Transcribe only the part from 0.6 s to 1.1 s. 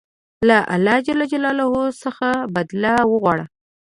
الله ج